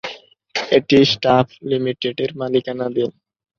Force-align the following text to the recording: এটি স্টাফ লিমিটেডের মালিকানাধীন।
এটি 0.71 0.97
স্টাফ 1.11 1.47
লিমিটেডের 1.69 2.31
মালিকানাধীন। 2.39 3.09